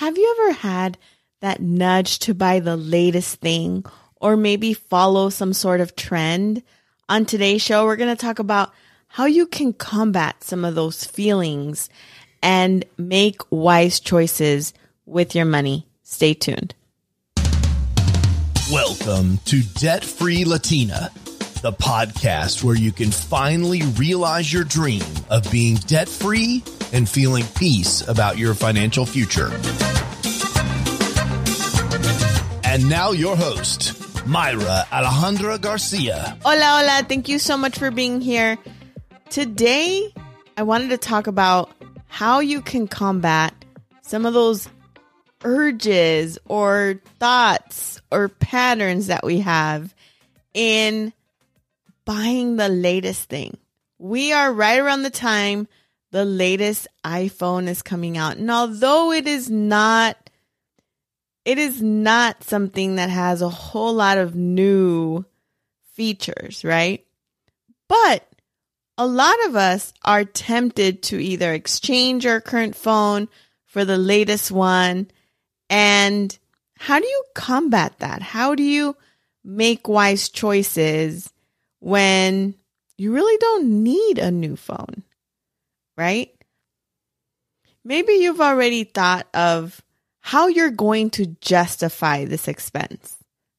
Have 0.00 0.16
you 0.16 0.34
ever 0.40 0.52
had 0.54 0.96
that 1.42 1.60
nudge 1.60 2.20
to 2.20 2.32
buy 2.32 2.60
the 2.60 2.74
latest 2.74 3.38
thing 3.42 3.84
or 4.16 4.34
maybe 4.34 4.72
follow 4.72 5.28
some 5.28 5.52
sort 5.52 5.82
of 5.82 5.94
trend? 5.94 6.62
On 7.10 7.26
today's 7.26 7.60
show, 7.60 7.84
we're 7.84 7.96
going 7.96 8.16
to 8.16 8.18
talk 8.18 8.38
about 8.38 8.72
how 9.08 9.26
you 9.26 9.46
can 9.46 9.74
combat 9.74 10.42
some 10.42 10.64
of 10.64 10.74
those 10.74 11.04
feelings 11.04 11.90
and 12.42 12.86
make 12.96 13.42
wise 13.50 14.00
choices 14.00 14.72
with 15.04 15.34
your 15.34 15.44
money. 15.44 15.86
Stay 16.02 16.32
tuned. 16.32 16.74
Welcome 18.72 19.36
to 19.44 19.60
Debt 19.74 20.02
Free 20.02 20.46
Latina, 20.46 21.12
the 21.60 21.72
podcast 21.72 22.64
where 22.64 22.74
you 22.74 22.90
can 22.90 23.10
finally 23.10 23.82
realize 23.96 24.50
your 24.52 24.64
dream 24.64 25.02
of 25.28 25.50
being 25.52 25.74
debt 25.76 26.08
free 26.08 26.64
and 26.92 27.08
feeling 27.08 27.44
peace 27.56 28.06
about 28.08 28.38
your 28.38 28.54
financial 28.54 29.04
future. 29.04 29.50
And 32.64 32.88
now, 32.88 33.10
your 33.10 33.36
host, 33.36 33.92
Mayra 34.24 34.84
Alejandra 34.86 35.60
Garcia. 35.60 36.38
Hola, 36.42 36.80
hola. 36.80 37.04
Thank 37.06 37.28
you 37.28 37.38
so 37.38 37.56
much 37.56 37.78
for 37.78 37.90
being 37.90 38.20
here. 38.20 38.56
Today, 39.28 40.14
I 40.56 40.62
wanted 40.62 40.90
to 40.90 40.98
talk 40.98 41.26
about 41.26 41.70
how 42.06 42.40
you 42.40 42.62
can 42.62 42.88
combat 42.88 43.52
some 44.02 44.24
of 44.24 44.34
those 44.34 44.68
urges 45.44 46.38
or 46.46 47.00
thoughts 47.18 48.00
or 48.10 48.28
patterns 48.28 49.08
that 49.08 49.24
we 49.24 49.40
have 49.40 49.94
in 50.54 51.12
buying 52.10 52.56
the 52.56 52.68
latest 52.68 53.28
thing. 53.28 53.56
We 53.96 54.32
are 54.32 54.52
right 54.52 54.80
around 54.80 55.02
the 55.02 55.10
time 55.10 55.68
the 56.10 56.24
latest 56.24 56.88
iPhone 57.04 57.68
is 57.68 57.82
coming 57.82 58.18
out. 58.18 58.36
And 58.36 58.50
although 58.50 59.12
it 59.12 59.28
is 59.28 59.48
not 59.48 60.16
it 61.44 61.56
is 61.56 61.80
not 61.80 62.42
something 62.42 62.96
that 62.96 63.10
has 63.10 63.42
a 63.42 63.48
whole 63.48 63.94
lot 63.94 64.18
of 64.18 64.34
new 64.34 65.24
features, 65.92 66.64
right? 66.64 67.06
But 67.88 68.26
a 68.98 69.06
lot 69.06 69.36
of 69.46 69.54
us 69.54 69.92
are 70.04 70.24
tempted 70.24 71.04
to 71.04 71.22
either 71.22 71.52
exchange 71.52 72.26
our 72.26 72.40
current 72.40 72.74
phone 72.74 73.28
for 73.66 73.84
the 73.84 73.98
latest 73.98 74.50
one. 74.50 75.12
And 75.68 76.36
how 76.76 76.98
do 76.98 77.06
you 77.06 77.24
combat 77.36 78.00
that? 78.00 78.20
How 78.20 78.56
do 78.56 78.64
you 78.64 78.96
make 79.44 79.86
wise 79.86 80.28
choices 80.28 81.32
when 81.80 82.54
you 82.96 83.12
really 83.12 83.36
don't 83.38 83.82
need 83.82 84.18
a 84.18 84.30
new 84.30 84.56
phone, 84.56 85.02
right? 85.96 86.30
Maybe 87.84 88.12
you've 88.12 88.40
already 88.40 88.84
thought 88.84 89.26
of 89.34 89.82
how 90.20 90.48
you're 90.48 90.70
going 90.70 91.10
to 91.10 91.26
justify 91.40 92.26
this 92.26 92.46
expense, 92.46 93.16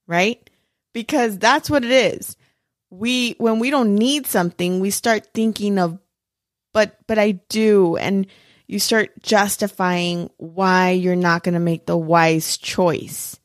right? 0.08 0.48
Because 0.94 1.38
that's 1.38 1.70
what 1.70 1.84
it 1.84 1.92
is. 1.92 2.38
We, 2.92 3.36
when 3.40 3.60
we 3.60 3.72
don't 3.72 3.96
need 3.96 4.28
something, 4.28 4.80
we 4.80 4.92
start 4.92 5.34
thinking 5.34 5.80
of, 5.80 5.98
but, 6.72 6.98
but 7.08 7.18
I 7.18 7.32
do. 7.50 7.98
And 7.98 8.28
you 8.68 8.80
start 8.80 9.12
justifying 9.22 10.30
why 10.38 10.92
you're 10.92 11.16
not 11.16 11.44
going 11.44 11.56
to 11.56 11.60
make 11.60 11.88
the 11.88 11.98
wise 11.98 12.58
choice. 12.58 13.40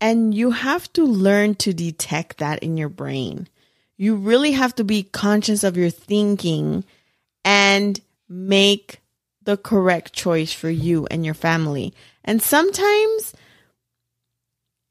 And 0.00 0.34
you 0.34 0.50
have 0.50 0.92
to 0.94 1.04
learn 1.04 1.56
to 1.56 1.72
detect 1.72 2.38
that 2.38 2.62
in 2.62 2.76
your 2.76 2.88
brain. 2.88 3.48
You 3.96 4.16
really 4.16 4.52
have 4.52 4.74
to 4.76 4.84
be 4.84 5.02
conscious 5.02 5.64
of 5.64 5.76
your 5.76 5.90
thinking 5.90 6.84
and 7.44 8.00
make 8.28 9.00
the 9.42 9.56
correct 9.56 10.12
choice 10.12 10.52
for 10.52 10.70
you 10.70 11.06
and 11.10 11.24
your 11.24 11.34
family. 11.34 11.94
And 12.24 12.42
sometimes 12.42 13.34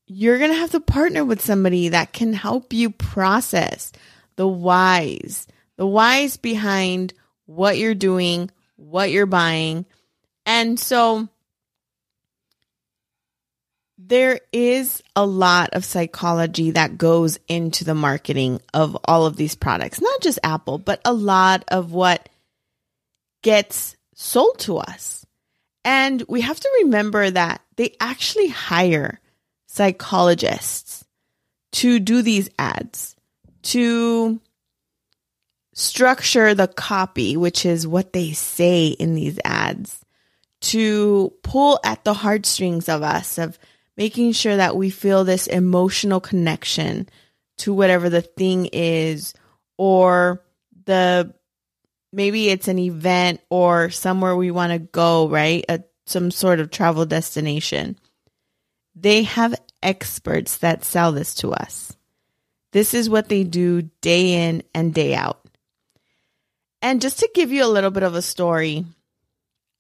you're 0.06 0.38
going 0.38 0.52
to 0.52 0.58
have 0.58 0.72
to 0.72 0.80
partner 0.80 1.26
with 1.26 1.42
somebody 1.42 1.90
that 1.90 2.14
can 2.14 2.34
help 2.34 2.72
you 2.72 2.92
process 2.92 3.92
the 4.36 4.48
whys, 4.48 5.48
the 5.78 5.88
whys 5.88 6.38
behind 6.38 7.14
what 7.46 7.78
you're 7.78 7.96
doing, 7.96 8.50
what 8.76 9.12
you're 9.12 9.26
buying. 9.26 9.86
And 10.46 10.80
so 10.80 11.30
there 14.08 14.40
is 14.52 15.02
a 15.16 15.26
lot 15.26 15.70
of 15.74 15.86
psychology 15.86 16.72
that 16.72 16.98
goes 16.98 17.40
into 17.48 17.86
the 17.86 17.96
marketing 17.96 18.60
of 18.74 18.98
all 19.06 19.26
of 19.26 19.38
these 19.38 19.56
products, 19.56 20.02
not 20.02 20.22
just 20.22 20.40
Apple, 20.44 20.78
but 20.78 21.00
a 21.06 21.14
lot 21.14 21.64
of 21.70 21.92
what 21.94 22.28
gets 23.44 23.96
sold 24.14 24.60
to 24.60 24.78
us. 24.78 25.26
And 25.86 26.24
we 26.28 26.42
have 26.42 26.60
to 26.60 26.70
remember 26.84 27.30
that 27.30 27.62
they 27.76 27.96
actually 28.00 28.48
hire 28.48 29.20
psychologists 29.68 31.06
to 31.74 32.00
do 32.00 32.22
these 32.22 32.50
ads, 32.60 33.16
to 33.64 34.40
structure 35.74 36.54
the 36.54 36.68
copy, 36.68 37.38
which 37.38 37.66
is 37.66 37.88
what 37.88 38.14
they 38.14 38.34
say 38.34 38.88
in 38.88 39.16
these 39.16 39.40
ads, 39.46 40.00
to 40.62 41.34
pull 41.42 41.80
at 41.84 42.04
the 42.04 42.14
heartstrings 42.14 42.88
of 42.88 43.02
us, 43.02 43.38
of 43.38 43.58
making 43.98 44.32
sure 44.32 44.56
that 44.56 44.76
we 44.76 44.90
feel 44.90 45.24
this 45.24 45.48
emotional 45.48 46.20
connection 46.20 47.08
to 47.60 47.74
whatever 47.74 48.10
the 48.10 48.22
thing 48.22 48.68
is, 48.74 49.34
or 49.78 50.44
the 50.86 51.34
maybe 52.12 52.50
it's 52.50 52.68
an 52.68 52.80
event 52.80 53.42
or 53.50 53.90
somewhere 53.90 54.36
we 54.36 54.52
want 54.52 54.72
to 54.72 54.80
go, 54.80 55.28
right? 55.28 55.66
A, 55.70 55.84
some 56.06 56.32
sort 56.32 56.60
of 56.60 56.72
travel 56.72 57.06
destination. 57.06 57.98
They 58.96 59.24
have 59.24 59.56
experts 59.82 60.58
that 60.60 60.84
sell 60.84 61.12
this 61.12 61.36
to 61.36 61.52
us. 61.54 61.96
This 62.72 62.94
is 62.94 63.10
what 63.10 63.30
they 63.30 63.44
do 63.44 63.84
day 64.02 64.48
in 64.48 64.64
and 64.74 64.94
day 64.94 65.16
out. 65.16 65.40
And 66.82 67.02
just 67.02 67.20
to 67.20 67.30
give 67.34 67.52
you 67.52 67.64
a 67.64 67.68
little 67.68 67.92
bit 67.92 68.04
of 68.04 68.16
a 68.16 68.22
story, 68.22 68.86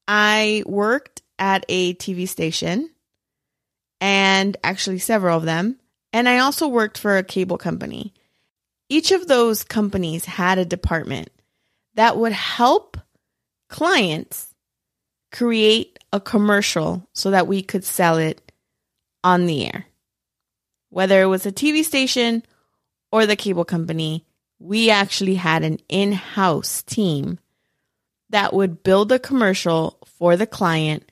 I 0.07 0.63
worked 0.65 1.21
at 1.37 1.65
a 1.67 1.95
TV 1.95 2.27
station 2.27 2.89
and 4.03 4.57
actually 4.65 4.99
several 4.99 5.37
of 5.37 5.45
them. 5.45 5.79
And 6.11 6.27
I 6.27 6.39
also 6.39 6.67
worked 6.67 6.97
for 6.97 7.17
a 7.17 7.23
cable 7.23 7.57
company. 7.57 8.13
Each 8.89 9.13
of 9.13 9.29
those 9.29 9.63
companies 9.63 10.25
had 10.25 10.57
a 10.57 10.65
department 10.65 11.29
that 11.95 12.17
would 12.17 12.33
help 12.33 12.97
clients 13.69 14.53
create 15.31 15.99
a 16.11 16.19
commercial 16.19 17.07
so 17.13 17.31
that 17.31 17.47
we 17.47 17.61
could 17.61 17.85
sell 17.85 18.17
it 18.17 18.51
on 19.23 19.45
the 19.45 19.65
air. 19.67 19.85
Whether 20.89 21.21
it 21.21 21.27
was 21.27 21.45
a 21.45 21.51
TV 21.53 21.85
station 21.85 22.43
or 23.09 23.25
the 23.25 23.37
cable 23.37 23.65
company, 23.65 24.25
we 24.59 24.89
actually 24.89 25.35
had 25.35 25.63
an 25.63 25.79
in 25.87 26.11
house 26.11 26.81
team 26.81 27.39
that 28.31 28.53
would 28.53 28.83
build 28.83 29.13
a 29.13 29.17
commercial 29.17 29.97
for 30.05 30.35
the 30.35 30.45
client 30.45 31.09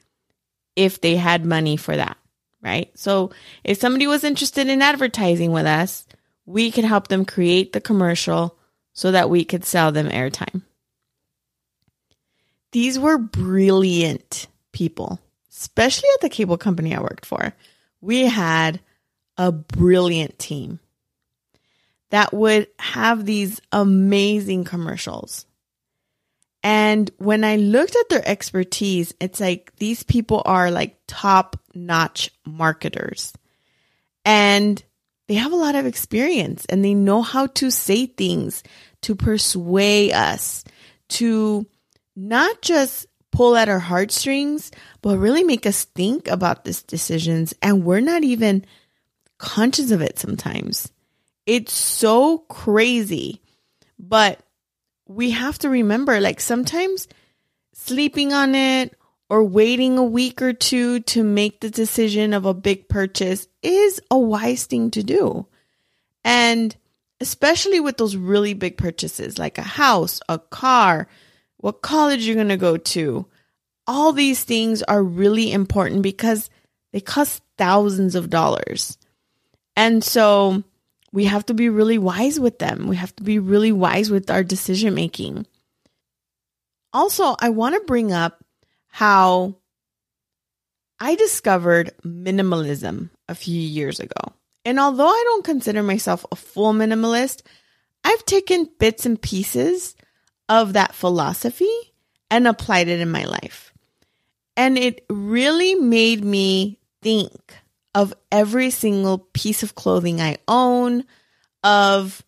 if 0.76 1.00
they 1.00 1.16
had 1.16 1.46
money 1.46 1.78
for 1.78 1.96
that, 1.96 2.18
right? 2.62 2.92
So 2.98 3.32
if 3.64 3.80
somebody 3.80 4.08
was 4.08 4.24
interested 4.24 4.68
in 4.68 4.82
advertising 4.82 5.52
with 5.52 5.66
us, 5.66 6.06
we 6.46 6.72
could 6.72 6.84
help 6.84 7.08
them 7.08 7.26
create 7.26 7.74
the 7.74 7.82
commercial 7.82 8.58
so 8.94 9.12
that 9.12 9.30
we 9.30 9.46
could 9.46 9.66
sell 9.66 9.92
them 9.92 10.10
airtime. 10.10 10.64
These 12.72 13.00
were 13.00 13.18
brilliant 13.18 14.48
people, 14.72 15.20
especially 15.50 16.10
at 16.16 16.22
the 16.22 16.30
cable 16.30 16.58
company 16.58 16.96
I 16.96 17.02
worked 17.02 17.26
for. 17.26 17.54
We 18.00 18.26
had 18.26 18.80
a 19.38 19.52
brilliant 19.52 20.40
team 20.40 20.80
that 22.10 22.34
would 22.34 22.68
have 22.80 23.26
these 23.26 23.62
amazing 23.72 24.64
commercials. 24.64 25.46
And 26.64 27.10
when 27.18 27.44
I 27.44 27.56
looked 27.56 27.96
at 27.96 28.10
their 28.10 28.28
expertise, 28.28 29.14
it's 29.20 29.40
like 29.40 29.76
these 29.78 30.04
people 30.04 30.44
are 30.46 30.70
like 30.70 30.98
top 31.08 31.60
notch 31.74 32.30
marketers 32.46 33.34
and 34.26 34.84
they 35.28 35.36
have 35.36 35.54
a 35.54 35.58
lot 35.58 35.76
of 35.76 35.86
experience 35.86 36.66
and 36.66 36.84
they 36.84 36.94
know 36.94 37.22
how 37.22 37.48
to 37.48 37.72
say 37.72 38.06
things 38.06 38.64
to 39.02 39.16
persuade 39.16 40.12
us, 40.12 40.64
to 41.10 41.66
not 42.16 42.62
just 42.62 43.08
pull 43.32 43.56
at 43.56 43.70
our 43.70 43.80
heartstrings, 43.80 44.72
but 45.02 45.18
really 45.18 45.44
make 45.44 45.66
us 45.66 45.86
think 45.86 46.28
about 46.28 46.66
these 46.66 46.84
decisions. 46.84 47.54
And 47.62 47.86
we're 47.86 48.02
not 48.02 48.24
even 48.24 48.66
conscious 49.38 49.92
of 49.92 50.02
it 50.02 50.20
sometimes. 50.20 50.92
It's 51.46 51.74
so 51.74 52.40
crazy. 52.40 53.42
But 53.98 54.42
we 55.16 55.32
have 55.32 55.60
to 55.60 55.70
remember 55.70 56.20
like 56.20 56.40
sometimes 56.40 57.08
sleeping 57.74 58.34
on 58.34 58.56
it 58.56 58.98
or 59.30 59.44
waiting 59.44 59.98
a 59.98 60.04
week 60.04 60.42
or 60.42 60.54
two 60.54 61.00
to 61.02 61.24
make 61.24 61.60
the 61.60 61.70
decision 61.70 62.34
of 62.34 62.46
a 62.46 62.54
big 62.54 62.88
purchase 62.88 63.48
is 63.62 64.02
a 64.12 64.18
wise 64.18 64.66
thing 64.66 64.92
to 64.92 65.04
do. 65.04 65.48
And 66.24 66.76
especially 67.20 67.80
with 67.80 67.98
those 67.98 68.16
really 68.16 68.54
big 68.54 68.78
purchases 68.78 69.38
like 69.38 69.58
a 69.58 69.64
house, 69.64 70.20
a 70.28 70.40
car, 70.40 71.08
what 71.58 71.82
college 71.82 72.26
you're 72.26 72.36
going 72.36 72.50
to 72.50 72.58
go 72.58 72.78
to, 72.78 73.26
all 73.88 74.12
these 74.12 74.44
things 74.44 74.84
are 74.84 75.04
really 75.04 75.52
important 75.52 76.02
because 76.02 76.50
they 76.92 77.00
cost 77.00 77.42
thousands 77.58 78.16
of 78.16 78.30
dollars. 78.30 78.98
And 79.76 80.04
so 80.04 80.64
we 81.14 81.26
have 81.26 81.46
to 81.48 81.54
be 81.54 81.70
really 81.70 81.98
wise 81.98 82.40
with 82.40 82.60
them. 82.60 82.88
We 82.88 82.96
have 82.96 83.16
to 83.18 83.24
be 83.24 83.40
really 83.40 83.72
wise 83.72 84.10
with 84.10 84.30
our 84.30 84.44
decision 84.44 84.94
making. 84.94 85.46
Also, 86.94 87.36
I 87.40 87.50
want 87.50 87.76
to 87.76 87.82
bring 87.86 88.12
up 88.12 88.44
how 88.88 89.56
I 91.00 91.16
discovered 91.16 91.92
minimalism 92.06 93.10
a 93.28 93.36
few 93.36 93.60
years 93.60 94.00
ago. 94.00 94.34
And 94.64 94.80
although 94.80 95.08
I 95.08 95.24
don't 95.26 95.46
consider 95.46 95.82
myself 95.82 96.26
a 96.32 96.36
full 96.36 96.74
minimalist, 96.74 97.42
I've 98.04 98.26
taken 98.26 98.70
bits 98.80 99.06
and 99.06 99.22
pieces 99.22 99.96
of 100.50 100.74
that 100.74 100.94
philosophy 100.94 101.72
and 102.30 102.48
applied 102.48 102.88
it 102.88 103.00
in 103.00 103.12
my 103.12 103.24
life. 103.24 103.74
And 104.56 104.78
it 104.78 105.06
really 105.10 105.76
made 105.76 106.24
me 106.24 106.80
think 107.02 107.56
of 107.94 108.14
every 108.32 108.70
single 108.70 109.18
piece 109.18 109.64
of 109.64 109.76
clothing 109.76 110.22
I 110.22 110.38
own, 110.48 111.04
of 111.64 112.24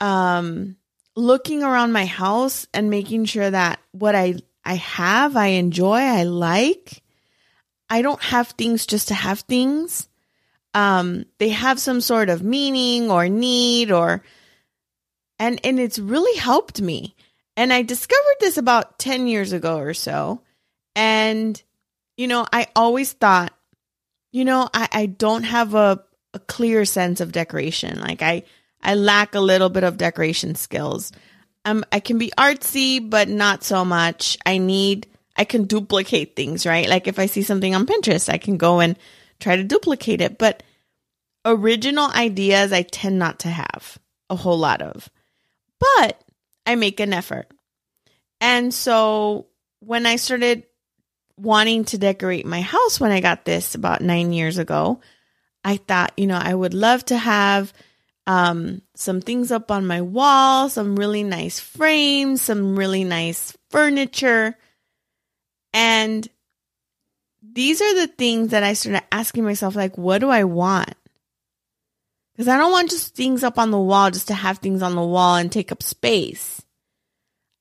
um, 0.00 0.76
looking 1.14 1.62
around 1.62 1.92
my 1.92 2.04
house 2.04 2.66
and 2.74 2.90
making 2.90 3.24
sure 3.24 3.50
that 3.50 3.80
what 3.92 4.14
I, 4.14 4.34
I 4.64 4.74
have, 4.74 5.36
I 5.36 5.48
enjoy, 5.48 5.98
I 5.98 6.24
like. 6.24 7.02
I 7.88 8.02
don't 8.02 8.22
have 8.22 8.48
things 8.48 8.86
just 8.86 9.08
to 9.08 9.14
have 9.14 9.40
things. 9.40 10.08
Um, 10.74 11.24
they 11.38 11.50
have 11.50 11.80
some 11.80 12.00
sort 12.00 12.28
of 12.28 12.42
meaning 12.42 13.10
or 13.10 13.28
need 13.28 13.90
or, 13.90 14.22
and, 15.38 15.60
and 15.64 15.80
it's 15.80 15.98
really 15.98 16.38
helped 16.38 16.82
me. 16.82 17.14
And 17.56 17.72
I 17.72 17.82
discovered 17.82 18.36
this 18.40 18.58
about 18.58 18.98
10 18.98 19.28
years 19.28 19.52
ago 19.52 19.78
or 19.78 19.94
so. 19.94 20.42
And, 20.94 21.60
you 22.16 22.26
know, 22.26 22.46
I 22.52 22.66
always 22.76 23.12
thought 23.12 23.54
you 24.36 24.44
know, 24.44 24.68
I, 24.74 24.86
I 24.92 25.06
don't 25.06 25.44
have 25.44 25.74
a, 25.74 26.04
a 26.34 26.38
clear 26.40 26.84
sense 26.84 27.22
of 27.22 27.32
decoration. 27.32 27.98
Like 27.98 28.20
I, 28.20 28.42
I 28.82 28.94
lack 28.94 29.34
a 29.34 29.40
little 29.40 29.70
bit 29.70 29.82
of 29.82 29.96
decoration 29.96 30.56
skills. 30.56 31.10
Um, 31.64 31.86
I 31.90 32.00
can 32.00 32.18
be 32.18 32.30
artsy, 32.36 33.00
but 33.00 33.30
not 33.30 33.64
so 33.64 33.82
much. 33.82 34.36
I 34.44 34.58
need, 34.58 35.06
I 35.36 35.44
can 35.44 35.64
duplicate 35.64 36.36
things, 36.36 36.66
right? 36.66 36.86
Like 36.86 37.08
if 37.08 37.18
I 37.18 37.24
see 37.24 37.40
something 37.40 37.74
on 37.74 37.86
Pinterest, 37.86 38.28
I 38.28 38.36
can 38.36 38.58
go 38.58 38.80
and 38.80 38.98
try 39.40 39.56
to 39.56 39.64
duplicate 39.64 40.20
it. 40.20 40.36
But 40.36 40.62
original 41.46 42.10
ideas, 42.10 42.74
I 42.74 42.82
tend 42.82 43.18
not 43.18 43.38
to 43.38 43.48
have 43.48 43.96
a 44.28 44.36
whole 44.36 44.58
lot 44.58 44.82
of. 44.82 45.08
But 45.80 46.22
I 46.66 46.74
make 46.74 47.00
an 47.00 47.14
effort. 47.14 47.50
And 48.42 48.74
so 48.74 49.46
when 49.80 50.04
I 50.04 50.16
started 50.16 50.64
wanting 51.38 51.84
to 51.86 51.98
decorate 51.98 52.46
my 52.46 52.60
house 52.60 52.98
when 52.98 53.12
I 53.12 53.20
got 53.20 53.44
this 53.44 53.74
about 53.74 54.00
nine 54.00 54.32
years 54.32 54.58
ago, 54.58 55.00
I 55.64 55.76
thought, 55.76 56.12
you 56.16 56.26
know, 56.26 56.38
I 56.40 56.54
would 56.54 56.74
love 56.74 57.04
to 57.06 57.16
have 57.16 57.72
um, 58.26 58.82
some 58.94 59.20
things 59.20 59.52
up 59.52 59.70
on 59.70 59.86
my 59.86 60.00
wall, 60.00 60.68
some 60.68 60.96
really 60.96 61.22
nice 61.22 61.60
frames, 61.60 62.42
some 62.42 62.76
really 62.76 63.04
nice 63.04 63.56
furniture. 63.70 64.56
And 65.72 66.26
these 67.42 67.80
are 67.80 67.94
the 67.94 68.08
things 68.08 68.50
that 68.50 68.62
I 68.62 68.72
started 68.72 69.02
asking 69.12 69.44
myself, 69.44 69.76
like, 69.76 69.96
what 69.96 70.18
do 70.18 70.30
I 70.30 70.44
want? 70.44 70.94
Because 72.32 72.48
I 72.48 72.56
don't 72.58 72.72
want 72.72 72.90
just 72.90 73.14
things 73.14 73.42
up 73.42 73.58
on 73.58 73.70
the 73.70 73.78
wall 73.78 74.10
just 74.10 74.28
to 74.28 74.34
have 74.34 74.58
things 74.58 74.82
on 74.82 74.94
the 74.94 75.02
wall 75.02 75.36
and 75.36 75.50
take 75.50 75.72
up 75.72 75.82
space. 75.82 76.62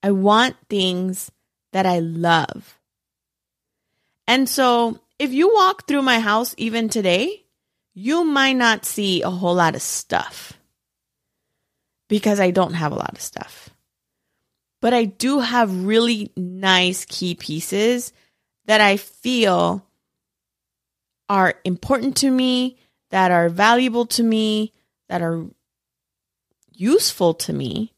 I 0.03 0.11
want 0.11 0.55
things 0.69 1.31
that 1.71 1.85
I 1.85 1.99
love. 1.99 2.77
And 4.27 4.49
so 4.49 4.99
if 5.19 5.31
you 5.31 5.53
walk 5.53 5.87
through 5.87 6.01
my 6.01 6.19
house 6.19 6.55
even 6.57 6.89
today, 6.89 7.45
you 7.93 8.23
might 8.23 8.53
not 8.53 8.85
see 8.85 9.21
a 9.21 9.29
whole 9.29 9.55
lot 9.55 9.75
of 9.75 9.81
stuff 9.81 10.53
because 12.09 12.39
I 12.39 12.51
don't 12.51 12.73
have 12.73 12.91
a 12.91 12.95
lot 12.95 13.13
of 13.13 13.21
stuff. 13.21 13.69
But 14.81 14.93
I 14.93 15.05
do 15.05 15.39
have 15.39 15.85
really 15.85 16.31
nice 16.35 17.05
key 17.05 17.35
pieces 17.35 18.13
that 18.65 18.81
I 18.81 18.97
feel 18.97 19.85
are 21.29 21.55
important 21.63 22.17
to 22.17 22.29
me, 22.29 22.77
that 23.09 23.31
are 23.31 23.49
valuable 23.49 24.05
to 24.07 24.23
me, 24.23 24.73
that 25.09 25.21
are 25.21 25.45
useful 26.73 27.33
to 27.33 27.53
me. 27.53 27.93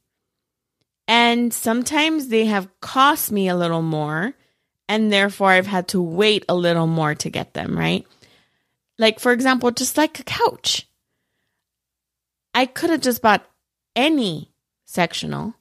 And 1.07 1.53
sometimes 1.53 2.27
they 2.27 2.45
have 2.45 2.69
cost 2.79 3.31
me 3.31 3.47
a 3.47 3.55
little 3.55 3.81
more 3.81 4.33
and 4.89 5.11
therefore 5.11 5.51
I've 5.51 5.67
had 5.67 5.87
to 5.89 6.01
wait 6.01 6.45
a 6.47 6.55
little 6.55 6.87
more 6.87 7.15
to 7.15 7.29
get 7.29 7.53
them, 7.53 7.77
right? 7.77 8.05
Like, 8.97 9.19
for 9.19 9.31
example, 9.31 9.71
just 9.71 9.97
like 9.97 10.19
a 10.19 10.23
couch. 10.23 10.87
I 12.53 12.65
could 12.65 12.89
have 12.89 13.01
just 13.01 13.21
bought 13.21 13.45
any 13.95 14.51
sectional, 14.85 15.53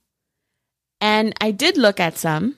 and 1.00 1.34
I 1.40 1.50
did 1.50 1.76
look 1.76 2.00
at 2.00 2.16
some, 2.16 2.56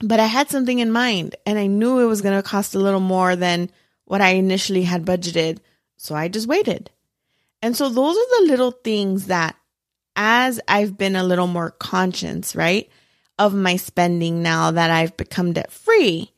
but 0.00 0.20
I 0.20 0.26
had 0.26 0.50
something 0.50 0.78
in 0.78 0.92
mind, 0.92 1.36
and 1.46 1.58
I 1.58 1.66
knew 1.66 1.98
it 1.98 2.06
was 2.06 2.22
going 2.22 2.40
to 2.40 2.48
cost 2.48 2.74
a 2.74 2.80
little 2.80 3.00
more 3.00 3.34
than 3.34 3.70
what 4.04 4.20
I 4.20 4.30
initially 4.30 4.82
had 4.82 5.04
budgeted, 5.04 5.58
so 5.96 6.14
I 6.14 6.28
just 6.28 6.46
waited. 6.46 6.90
And 7.62 7.76
so, 7.76 7.88
those 7.88 8.16
are 8.16 8.40
the 8.40 8.46
little 8.48 8.72
things 8.72 9.26
that, 9.26 9.56
as 10.14 10.60
I've 10.68 10.98
been 10.98 11.16
a 11.16 11.24
little 11.24 11.46
more 11.46 11.70
conscious, 11.70 12.54
right? 12.54 12.88
Of 13.42 13.52
my 13.52 13.74
spending 13.74 14.40
now 14.40 14.70
that 14.70 14.90
I've 14.90 15.16
become 15.16 15.52
debt 15.52 15.72
free, 15.72 16.30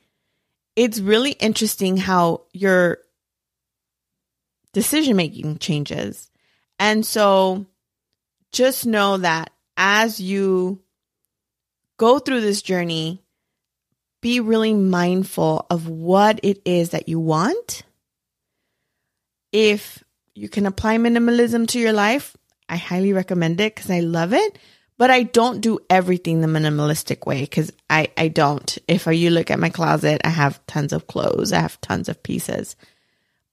it's 0.74 1.00
really 1.00 1.32
interesting 1.32 1.98
how 1.98 2.42
your 2.52 2.98
decision 4.72 5.14
making 5.14 5.58
changes. 5.58 6.30
And 6.78 7.04
so 7.04 7.66
just 8.52 8.86
know 8.86 9.18
that 9.18 9.50
as 9.76 10.18
you 10.18 10.80
go 11.98 12.18
through 12.18 12.40
this 12.40 12.62
journey, 12.62 13.22
be 14.22 14.40
really 14.40 14.72
mindful 14.72 15.66
of 15.68 15.86
what 15.86 16.40
it 16.42 16.62
is 16.64 16.90
that 16.90 17.06
you 17.06 17.20
want. 17.20 17.82
If 19.52 20.02
you 20.34 20.48
can 20.48 20.64
apply 20.64 20.96
minimalism 20.96 21.68
to 21.68 21.78
your 21.78 21.92
life, 21.92 22.34
I 22.66 22.76
highly 22.76 23.12
recommend 23.12 23.60
it 23.60 23.74
because 23.74 23.90
I 23.90 24.00
love 24.00 24.32
it 24.32 24.58
but 24.96 25.10
I 25.10 25.24
don't 25.24 25.60
do 25.60 25.80
everything 25.90 26.40
the 26.40 26.46
minimalistic 26.46 27.26
way 27.26 27.40
because 27.40 27.72
I, 27.90 28.08
I 28.16 28.28
don't. 28.28 28.78
If 28.86 29.06
you 29.06 29.30
look 29.30 29.50
at 29.50 29.58
my 29.58 29.70
closet, 29.70 30.20
I 30.24 30.30
have 30.30 30.64
tons 30.66 30.92
of 30.92 31.06
clothes, 31.06 31.52
I 31.52 31.60
have 31.60 31.80
tons 31.80 32.08
of 32.08 32.22
pieces. 32.22 32.76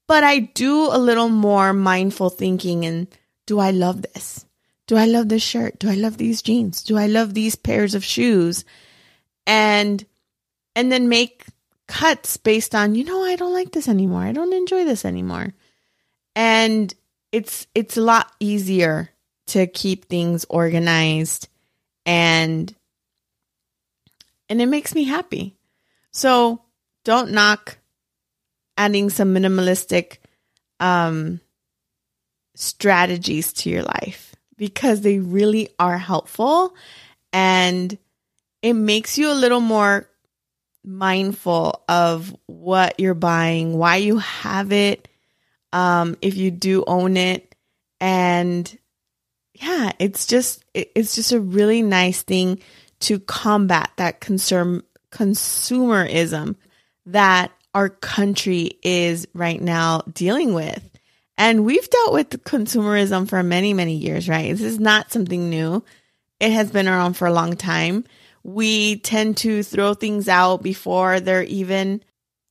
But 0.08 0.24
I 0.24 0.40
do 0.40 0.88
a 0.92 0.98
little 0.98 1.30
more 1.30 1.74
mindful 1.74 2.30
thinking 2.30 2.86
and 2.86 3.08
do 3.46 3.60
I 3.60 3.72
love 3.72 4.02
this? 4.02 4.46
Do 4.88 4.98
I 4.98 5.06
love 5.06 5.30
this 5.30 5.42
shirt? 5.42 5.80
Do 5.80 5.90
I 5.90 5.96
love 5.96 6.18
these 6.18 6.42
jeans? 6.42 6.84
Do 6.84 6.98
I 6.98 7.08
love 7.08 7.34
these 7.34 7.56
pairs 7.56 7.96
of 7.96 8.04
shoes? 8.04 8.66
And 9.48 10.06
and 10.76 10.92
then 10.92 11.10
make 11.10 11.46
cuts 11.88 12.38
based 12.38 12.76
on, 12.76 12.96
you 12.96 13.04
know, 13.04 13.24
I 13.24 13.36
don't 13.36 13.54
like 13.54 13.72
this 13.72 13.88
anymore. 13.88 14.22
I 14.22 14.32
don't 14.32 14.54
enjoy 14.54 14.86
this 14.86 15.06
anymore. 15.06 15.54
And 16.36 16.94
it's 17.32 17.68
it's 17.74 17.98
a 17.98 18.02
lot 18.02 18.32
easier 18.40 19.11
to 19.52 19.68
keep 19.68 20.06
things 20.06 20.46
organized 20.50 21.48
and 22.06 22.74
and 24.50 24.62
it 24.62 24.66
makes 24.66 24.94
me 24.94 25.06
happy. 25.06 25.56
So 26.12 26.62
don't 27.06 27.32
knock 27.32 27.78
adding 28.78 29.10
some 29.10 29.34
minimalistic 29.34 30.18
um, 30.82 31.40
strategies 32.56 33.54
to 33.54 33.70
your 33.70 33.84
life 33.84 34.36
because 34.58 35.02
they 35.02 35.20
really 35.20 35.70
are 35.80 35.98
helpful 35.98 36.76
and 37.32 37.98
it 38.62 38.74
makes 38.74 39.18
you 39.18 39.32
a 39.32 39.34
little 39.34 39.62
more 39.62 40.10
mindful 40.84 41.84
of 41.88 42.36
what 42.48 43.00
you're 43.00 43.14
buying, 43.14 43.78
why 43.78 43.98
you 43.98 44.18
have 44.18 44.72
it, 44.72 45.08
um, 45.72 46.18
if 46.22 46.36
you 46.36 46.52
do 46.52 46.84
own 46.86 47.18
it, 47.18 47.56
and 48.00 48.78
yeah, 49.62 49.92
it's 50.00 50.26
just 50.26 50.66
it's 50.74 51.16
just 51.16 51.32
a 51.32 51.40
really 51.40 51.82
nice 51.82 52.24
thing 52.24 52.60
to 53.02 53.20
combat 53.20 53.92
that 53.98 54.20
concern 54.20 54.82
consumerism 55.12 56.56
that 57.06 57.52
our 57.74 57.90
country 57.90 58.80
is 58.84 59.28
right 59.34 59.62
now 59.62 60.02
dealing 60.12 60.54
with. 60.54 60.88
And 61.38 61.66
we've 61.66 61.90
dealt 61.90 62.14
with 62.14 62.44
consumerism 62.44 63.28
for 63.28 63.42
many, 63.44 63.74
many 63.74 63.96
years, 63.96 64.28
right? 64.28 64.52
This 64.52 64.62
is 64.62 64.80
not 64.80 65.12
something 65.12 65.50
new. 65.50 65.84
It 66.40 66.52
has 66.52 66.72
been 66.72 66.88
around 66.88 67.14
for 67.14 67.28
a 67.28 67.34
long 67.34 67.56
time. 67.56 68.04
We 68.44 68.98
tend 68.98 69.38
to 69.38 69.64
throw 69.64 69.94
things 69.94 70.28
out 70.28 70.64
before 70.64 71.20
they're 71.20 71.44
even 71.44 72.04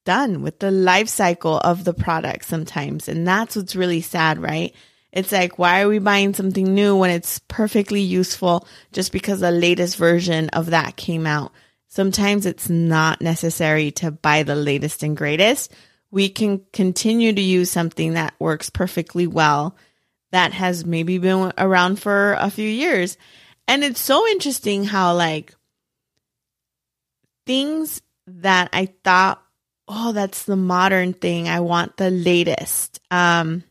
done 0.04 0.42
with 0.42 0.58
the 0.60 0.70
life 0.70 1.08
cycle 1.08 1.58
of 1.58 1.84
the 1.84 1.94
product 1.94 2.44
sometimes. 2.44 3.08
And 3.08 3.26
that's 3.26 3.56
what's 3.56 3.76
really 3.76 4.00
sad, 4.00 4.38
right? 4.38 4.74
It's 5.12 5.32
like, 5.32 5.58
why 5.58 5.82
are 5.82 5.88
we 5.88 5.98
buying 5.98 6.34
something 6.34 6.74
new 6.74 6.96
when 6.96 7.10
it's 7.10 7.40
perfectly 7.48 8.00
useful 8.00 8.66
just 8.92 9.12
because 9.12 9.40
the 9.40 9.50
latest 9.50 9.96
version 9.96 10.48
of 10.50 10.66
that 10.66 10.96
came 10.96 11.26
out? 11.26 11.52
Sometimes 11.88 12.46
it's 12.46 12.70
not 12.70 13.20
necessary 13.20 13.90
to 13.92 14.12
buy 14.12 14.44
the 14.44 14.54
latest 14.54 15.02
and 15.02 15.16
greatest. 15.16 15.72
We 16.12 16.28
can 16.28 16.62
continue 16.72 17.32
to 17.32 17.40
use 17.40 17.70
something 17.70 18.14
that 18.14 18.34
works 18.38 18.70
perfectly 18.70 19.26
well 19.26 19.76
that 20.30 20.52
has 20.52 20.84
maybe 20.84 21.18
been 21.18 21.52
around 21.58 21.98
for 21.98 22.34
a 22.34 22.50
few 22.50 22.68
years. 22.68 23.16
And 23.66 23.82
it's 23.82 24.00
so 24.00 24.26
interesting 24.28 24.84
how, 24.84 25.14
like, 25.14 25.54
things 27.46 28.00
that 28.26 28.70
I 28.72 28.86
thought, 29.02 29.42
oh, 29.88 30.12
that's 30.12 30.44
the 30.44 30.56
modern 30.56 31.14
thing. 31.14 31.48
I 31.48 31.60
want 31.60 31.96
the 31.96 32.10
latest. 32.10 33.00
Um, 33.10 33.64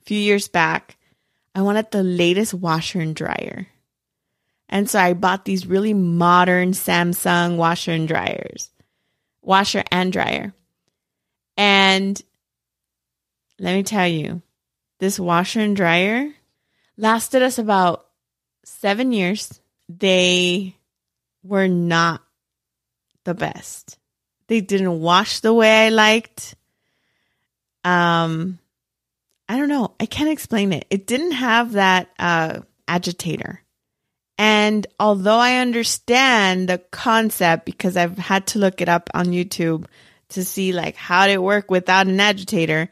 a 0.00 0.04
few 0.04 0.18
years 0.18 0.48
back, 0.48 0.96
I 1.54 1.62
wanted 1.62 1.90
the 1.90 2.02
latest 2.02 2.54
washer 2.54 3.00
and 3.00 3.14
dryer. 3.14 3.66
And 4.68 4.88
so 4.88 5.00
I 5.00 5.14
bought 5.14 5.44
these 5.44 5.66
really 5.66 5.94
modern 5.94 6.72
Samsung 6.72 7.56
washer 7.56 7.90
and 7.90 8.06
dryers, 8.06 8.70
washer 9.42 9.82
and 9.90 10.12
dryer. 10.12 10.54
And 11.56 12.20
let 13.58 13.74
me 13.74 13.82
tell 13.82 14.06
you, 14.06 14.42
this 15.00 15.18
washer 15.18 15.60
and 15.60 15.76
dryer 15.76 16.32
lasted 16.96 17.42
us 17.42 17.58
about 17.58 18.06
seven 18.64 19.12
years. 19.12 19.60
They 19.88 20.76
were 21.42 21.68
not 21.68 22.22
the 23.24 23.34
best. 23.34 23.98
They 24.46 24.60
didn't 24.60 25.00
wash 25.00 25.40
the 25.40 25.52
way 25.52 25.86
I 25.86 25.88
liked. 25.88 26.54
Um, 27.84 28.58
I 29.50 29.56
don't 29.56 29.68
know. 29.68 29.96
I 29.98 30.06
can't 30.06 30.30
explain 30.30 30.72
it. 30.72 30.86
It 30.90 31.08
didn't 31.08 31.32
have 31.32 31.72
that 31.72 32.08
uh, 32.20 32.60
agitator. 32.86 33.60
And 34.38 34.86
although 35.00 35.38
I 35.38 35.56
understand 35.56 36.68
the 36.68 36.78
concept 36.92 37.66
because 37.66 37.96
I've 37.96 38.16
had 38.16 38.46
to 38.48 38.60
look 38.60 38.80
it 38.80 38.88
up 38.88 39.10
on 39.12 39.26
YouTube 39.32 39.86
to 40.28 40.44
see 40.44 40.72
like 40.72 40.94
how 40.94 41.26
did 41.26 41.32
it 41.32 41.42
work 41.42 41.68
without 41.68 42.06
an 42.06 42.20
agitator, 42.20 42.90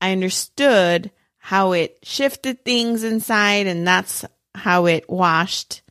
I 0.00 0.10
understood 0.10 1.12
how 1.36 1.70
it 1.70 1.96
shifted 2.02 2.64
things 2.64 3.04
inside 3.04 3.68
and 3.68 3.86
that's 3.86 4.24
how 4.52 4.86
it 4.86 5.08
washed 5.08 5.82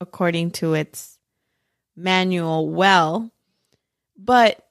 according 0.00 0.52
to 0.52 0.74
its 0.74 1.18
manual 1.96 2.70
well. 2.70 3.28
But 4.16 4.64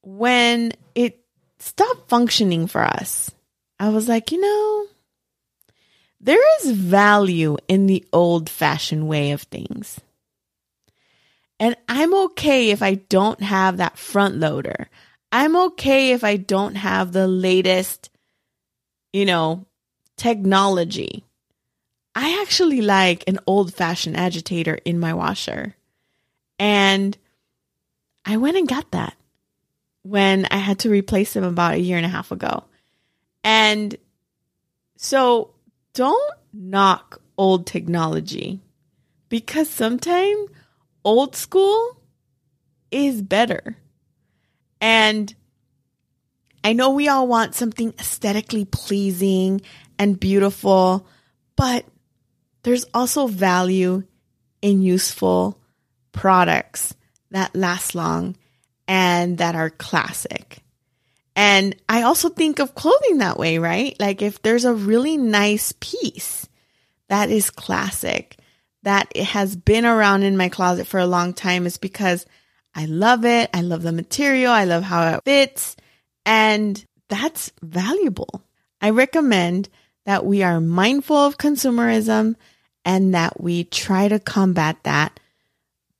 when 0.00 0.74
it 0.94 1.19
stopped 1.60 2.08
functioning 2.08 2.66
for 2.66 2.82
us, 2.82 3.30
I 3.78 3.88
was 3.90 4.08
like, 4.08 4.32
you 4.32 4.40
know, 4.40 4.86
there 6.20 6.58
is 6.60 6.72
value 6.72 7.56
in 7.68 7.86
the 7.86 8.04
old 8.12 8.50
fashioned 8.50 9.08
way 9.08 9.30
of 9.30 9.42
things. 9.42 10.00
And 11.58 11.76
I'm 11.88 12.14
okay 12.14 12.70
if 12.70 12.82
I 12.82 12.94
don't 12.94 13.42
have 13.42 13.76
that 13.76 13.98
front 13.98 14.36
loader. 14.36 14.88
I'm 15.30 15.56
okay 15.56 16.12
if 16.12 16.24
I 16.24 16.36
don't 16.36 16.74
have 16.74 17.12
the 17.12 17.28
latest 17.28 18.10
you 19.12 19.24
know, 19.24 19.66
technology. 20.16 21.24
I 22.14 22.40
actually 22.42 22.80
like 22.80 23.24
an 23.26 23.38
old 23.46 23.74
fashioned 23.74 24.16
agitator 24.16 24.74
in 24.84 24.98
my 24.98 25.14
washer. 25.14 25.74
And 26.58 27.16
I 28.24 28.36
went 28.36 28.56
and 28.56 28.68
got 28.68 28.90
that 28.90 29.14
when 30.02 30.46
I 30.50 30.56
had 30.56 30.80
to 30.80 30.90
replace 30.90 31.32
them 31.34 31.44
about 31.44 31.74
a 31.74 31.80
year 31.80 31.96
and 31.96 32.06
a 32.06 32.10
half 32.10 32.32
ago. 32.32 32.64
And 33.44 33.96
so 34.96 35.54
don't 35.94 36.34
knock 36.52 37.20
old 37.36 37.66
technology 37.66 38.60
because 39.28 39.68
sometimes 39.68 40.48
old 41.04 41.36
school 41.36 41.96
is 42.90 43.22
better. 43.22 43.76
And 44.80 45.34
I 46.62 46.72
know 46.72 46.90
we 46.90 47.08
all 47.08 47.26
want 47.26 47.54
something 47.54 47.94
aesthetically 47.98 48.66
pleasing 48.66 49.62
and 49.98 50.20
beautiful, 50.20 51.06
but 51.56 51.84
there's 52.62 52.84
also 52.92 53.26
value 53.26 54.02
in 54.60 54.82
useful 54.82 55.58
products 56.12 56.94
that 57.30 57.54
last 57.54 57.94
long 57.94 58.36
and 58.90 59.38
that 59.38 59.54
are 59.54 59.70
classic. 59.70 60.64
And 61.36 61.76
I 61.88 62.02
also 62.02 62.28
think 62.28 62.58
of 62.58 62.74
clothing 62.74 63.18
that 63.18 63.38
way, 63.38 63.58
right? 63.58 63.94
Like 64.00 64.20
if 64.20 64.42
there's 64.42 64.64
a 64.64 64.74
really 64.74 65.16
nice 65.16 65.72
piece 65.78 66.48
that 67.08 67.30
is 67.30 67.50
classic, 67.50 68.36
that 68.82 69.06
it 69.14 69.26
has 69.26 69.54
been 69.54 69.86
around 69.86 70.24
in 70.24 70.36
my 70.36 70.48
closet 70.48 70.88
for 70.88 70.98
a 70.98 71.06
long 71.06 71.34
time, 71.34 71.66
is 71.66 71.78
because 71.78 72.26
I 72.74 72.86
love 72.86 73.24
it. 73.24 73.48
I 73.54 73.60
love 73.60 73.82
the 73.82 73.92
material. 73.92 74.50
I 74.50 74.64
love 74.64 74.82
how 74.82 75.14
it 75.14 75.20
fits. 75.24 75.76
And 76.26 76.84
that's 77.08 77.52
valuable. 77.62 78.42
I 78.80 78.90
recommend 78.90 79.68
that 80.04 80.26
we 80.26 80.42
are 80.42 80.60
mindful 80.60 81.16
of 81.16 81.38
consumerism 81.38 82.34
and 82.84 83.14
that 83.14 83.40
we 83.40 83.62
try 83.62 84.08
to 84.08 84.18
combat 84.18 84.78
that 84.82 85.20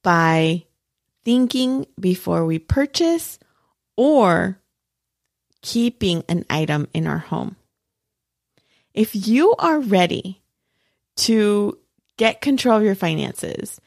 by 0.03 0.65
thinking 1.25 1.87
before 1.99 2.45
we 2.45 2.59
purchase 2.59 3.39
or 3.97 4.59
keeping 5.63 6.25
an 6.29 6.45
item 6.49 6.89
in 6.95 7.07
our 7.07 7.19
home. 7.19 7.57
If 8.95 9.15
you 9.15 9.55
are 9.59 9.79
ready 9.79 10.41
to 11.17 11.79
get 12.17 12.41
control 12.41 12.79
of 12.79 12.83
your 12.83 12.95
finances 12.95 13.81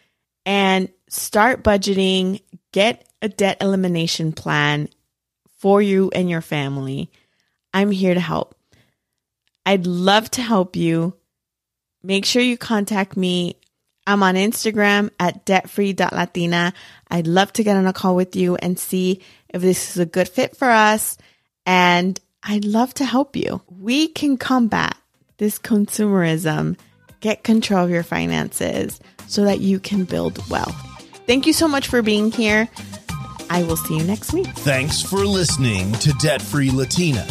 and 0.45 0.89
start 1.09 1.63
budgeting, 1.63 2.41
get 2.71 3.07
a 3.21 3.29
debt 3.29 3.57
elimination 3.61 4.31
plan, 4.33 4.89
for 5.63 5.81
you 5.81 6.11
and 6.13 6.29
your 6.29 6.41
family. 6.41 7.09
I'm 7.73 7.89
here 7.89 8.13
to 8.13 8.19
help. 8.19 8.53
I'd 9.65 9.87
love 9.87 10.29
to 10.31 10.41
help 10.41 10.75
you. 10.75 11.15
Make 12.03 12.25
sure 12.25 12.41
you 12.41 12.57
contact 12.57 13.15
me. 13.15 13.55
I'm 14.05 14.23
on 14.23 14.35
Instagram 14.35 15.09
at 15.19 15.45
debtfree.latina. 15.45 16.73
I'd 17.09 17.27
love 17.27 17.53
to 17.53 17.63
get 17.63 17.77
on 17.77 17.87
a 17.87 17.93
call 17.93 18.15
with 18.15 18.35
you 18.35 18.55
and 18.55 18.77
see 18.77 19.21
if 19.49 19.61
this 19.61 19.91
is 19.91 19.97
a 19.97 20.05
good 20.05 20.27
fit 20.27 20.57
for 20.57 20.69
us. 20.69 21.17
And 21.65 22.19
I'd 22.43 22.65
love 22.65 22.93
to 22.95 23.05
help 23.05 23.35
you. 23.35 23.61
We 23.79 24.09
can 24.09 24.37
combat 24.37 24.95
this 25.37 25.57
consumerism, 25.57 26.77
get 27.21 27.43
control 27.43 27.85
of 27.85 27.89
your 27.89 28.03
finances 28.03 28.99
so 29.27 29.45
that 29.45 29.59
you 29.59 29.79
can 29.79 30.03
build 30.03 30.47
wealth. 30.49 30.75
Thank 31.25 31.47
you 31.47 31.53
so 31.53 31.67
much 31.67 31.87
for 31.87 32.01
being 32.01 32.31
here. 32.31 32.67
I 33.49 33.63
will 33.63 33.77
see 33.77 33.97
you 33.97 34.03
next 34.03 34.33
week. 34.33 34.47
Thanks 34.47 35.01
for 35.01 35.25
listening 35.25 35.93
to 35.93 36.11
Debt 36.13 36.41
Free 36.41 36.71
Latina. 36.71 37.25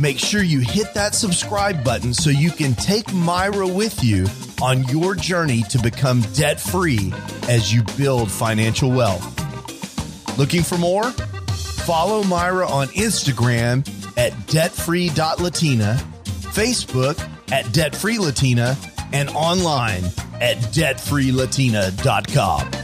Make 0.00 0.18
sure 0.18 0.42
you 0.42 0.60
hit 0.60 0.94
that 0.94 1.14
subscribe 1.14 1.84
button 1.84 2.14
so 2.14 2.30
you 2.30 2.50
can 2.50 2.74
take 2.74 3.06
Mayra 3.06 3.72
with 3.72 4.02
you 4.02 4.26
on 4.62 4.84
your 4.84 5.16
journey 5.16 5.62
to 5.64 5.78
become 5.78 6.20
debt 6.34 6.60
free 6.60 7.12
as 7.48 7.74
you 7.74 7.82
build 7.96 8.30
financial 8.30 8.90
wealth. 8.90 9.26
Looking 10.38 10.62
for 10.62 10.78
more? 10.78 11.10
Follow 11.10 12.22
Mayra 12.22 12.70
on 12.70 12.86
Instagram 12.88 13.80
at 14.16 14.32
debtfree.latina, 14.46 16.00
Facebook 16.24 17.18
at 17.50 17.64
debtfreelatina, 17.66 18.76
and 19.12 19.28
online 19.30 20.04
at 20.40 20.58
debtfreelatina.com. 20.72 22.81